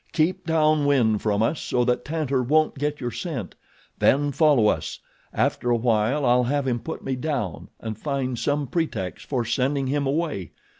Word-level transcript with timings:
"Keep 0.13 0.47
down 0.47 0.87
wind 0.87 1.21
from 1.21 1.43
us 1.43 1.61
so 1.61 1.85
that 1.85 2.03
Tantor 2.03 2.41
won't 2.41 2.73
get 2.79 2.99
your 2.99 3.11
scent, 3.11 3.53
then 3.99 4.31
follow 4.31 4.65
us. 4.65 4.97
After 5.31 5.69
a 5.69 5.75
while 5.77 6.25
I'll 6.25 6.45
have 6.45 6.65
him 6.67 6.79
put 6.79 7.03
me 7.03 7.15
down, 7.15 7.69
and 7.79 7.95
find 7.95 8.39
some 8.39 8.65
pretext 8.65 9.27
for 9.27 9.45
sending 9.45 9.85
him 9.85 10.07
away. 10.07 10.53